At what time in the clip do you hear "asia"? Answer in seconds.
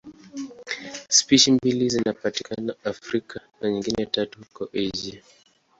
4.73-5.21